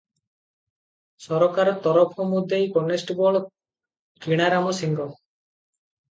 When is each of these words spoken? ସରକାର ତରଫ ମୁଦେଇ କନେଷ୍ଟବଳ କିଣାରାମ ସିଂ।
ସରକାର 1.25 1.73
ତରଫ 1.83 2.25
ମୁଦେଇ 2.29 2.65
କନେଷ୍ଟବଳ 2.77 3.41
କିଣାରାମ 4.25 4.73
ସିଂ। 4.79 4.97